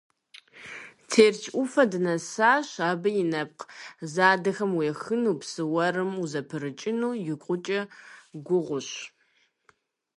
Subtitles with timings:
[1.09, 3.65] Тэрч Ӏуфэ дынэсащ, абы и нэпкъ
[4.13, 7.81] задэхэм уехыну, псы уэрым узэпрыкӀыну икъукӀэ
[8.47, 8.89] гугъущ.